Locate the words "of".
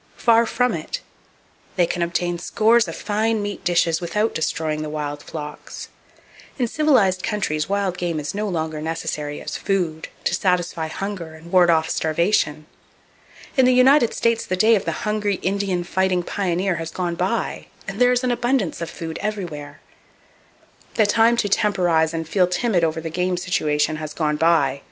2.87-2.95, 14.73-14.85, 18.81-18.89